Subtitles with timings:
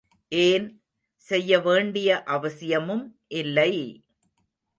[0.31, 0.65] ஏன்,
[1.23, 3.05] செய்ய வேண்டிய அவசியமும்
[3.33, 3.71] இல்லை!